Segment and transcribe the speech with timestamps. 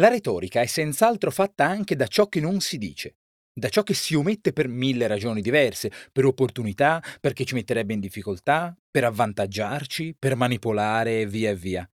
[0.00, 3.16] La retorica è senz'altro fatta anche da ciò che non si dice,
[3.52, 8.00] da ciò che si omette per mille ragioni diverse, per opportunità, perché ci metterebbe in
[8.00, 11.86] difficoltà, per avvantaggiarci, per manipolare e via via.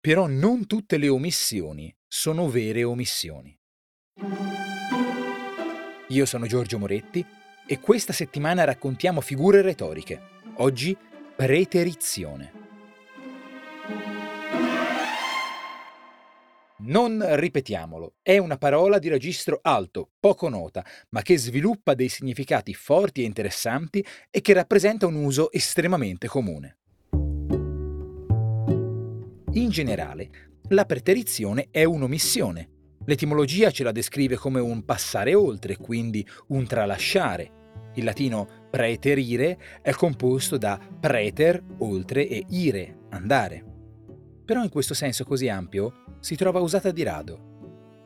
[0.00, 3.54] Però non tutte le omissioni sono vere omissioni.
[6.08, 7.22] Io sono Giorgio Moretti
[7.66, 10.20] e questa settimana raccontiamo figure retoriche.
[10.56, 10.96] Oggi
[11.36, 12.60] preterizione.
[16.84, 22.74] Non ripetiamolo, è una parola di registro alto, poco nota, ma che sviluppa dei significati
[22.74, 26.78] forti e interessanti e che rappresenta un uso estremamente comune.
[29.52, 30.30] In generale,
[30.70, 32.70] la preterizione è un'omissione.
[33.04, 37.60] L'etimologia ce la descrive come un passare oltre, quindi un tralasciare.
[37.94, 43.70] Il latino preterire è composto da preter, oltre, e ire, andare
[44.44, 47.50] però in questo senso così ampio si trova usata di rado.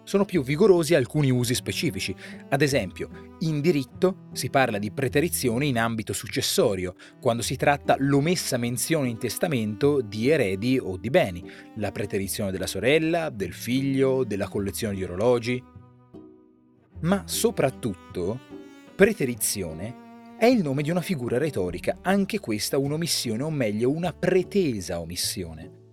[0.06, 2.14] Sono più vigorosi alcuni usi specifici.
[2.50, 8.56] Ad esempio, in diritto si parla di preterizione in ambito successorio, quando si tratta l'omessa
[8.56, 14.46] menzione in testamento di eredi o di beni, la preterizione della sorella, del figlio, della
[14.46, 15.60] collezione di orologi.
[17.00, 18.38] Ma soprattutto,
[18.94, 20.04] preterizione
[20.38, 25.85] è il nome di una figura retorica, anche questa un'omissione o meglio una pretesa omissione.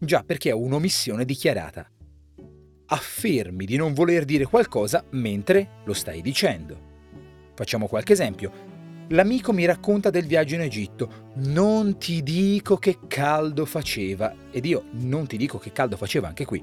[0.00, 1.90] Già perché è un'omissione dichiarata.
[2.86, 6.86] Affermi di non voler dire qualcosa mentre lo stai dicendo.
[7.54, 8.52] Facciamo qualche esempio.
[9.08, 11.32] L'amico mi racconta del viaggio in Egitto.
[11.36, 14.32] Non ti dico che caldo faceva.
[14.52, 16.62] Ed io non ti dico che caldo faceva anche qui.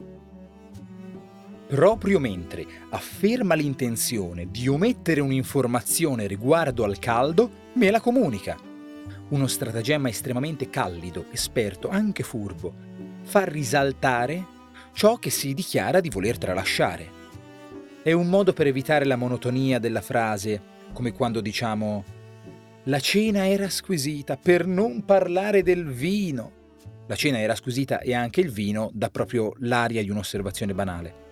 [1.68, 8.58] Proprio mentre afferma l'intenzione di omettere un'informazione riguardo al caldo, me la comunica.
[9.28, 12.74] Uno stratagemma estremamente callido, esperto, anche furbo,
[13.26, 14.46] far risaltare
[14.94, 17.24] ciò che si dichiara di voler tralasciare.
[18.02, 20.62] È un modo per evitare la monotonia della frase,
[20.94, 22.04] come quando diciamo
[22.84, 26.52] la cena era squisita, per non parlare del vino.
[27.08, 31.24] La cena era squisita e anche il vino dà proprio l'aria di un'osservazione banale.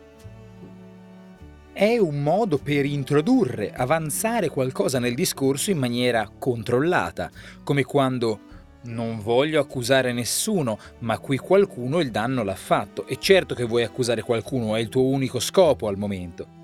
[1.72, 7.30] È un modo per introdurre, avanzare qualcosa nel discorso in maniera controllata,
[7.64, 8.40] come quando
[8.84, 13.84] non voglio accusare nessuno, ma qui qualcuno il danno l'ha fatto e certo che vuoi
[13.84, 16.62] accusare qualcuno, è il tuo unico scopo al momento.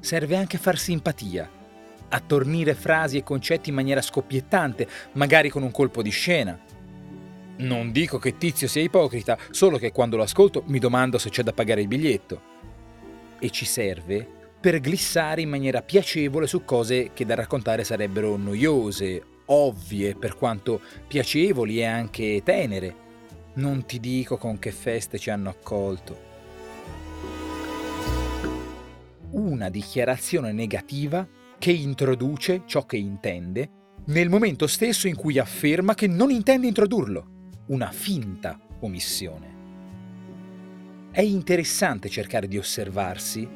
[0.00, 1.48] Serve anche far simpatia,
[2.08, 6.58] attornire frasi e concetti in maniera scoppiettante, magari con un colpo di scena.
[7.56, 11.42] Non dico che Tizio sia ipocrita, solo che quando lo ascolto mi domando se c'è
[11.42, 12.52] da pagare il biglietto.
[13.38, 14.26] E ci serve
[14.60, 20.80] per glissare in maniera piacevole su cose che da raccontare sarebbero noiose ovvie per quanto
[21.06, 23.02] piacevoli e anche tenere.
[23.54, 26.32] Non ti dico con che feste ci hanno accolto.
[29.30, 31.26] Una dichiarazione negativa
[31.58, 33.70] che introduce ciò che intende
[34.06, 37.50] nel momento stesso in cui afferma che non intende introdurlo.
[37.66, 39.52] Una finta omissione.
[41.10, 43.48] È interessante cercare di osservarsi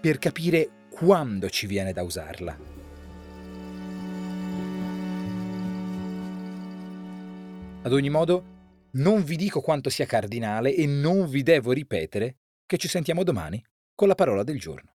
[0.00, 2.83] per capire quando ci viene da usarla.
[7.84, 8.44] Ad ogni modo,
[8.92, 13.62] non vi dico quanto sia cardinale e non vi devo ripetere che ci sentiamo domani
[13.94, 14.93] con la parola del giorno.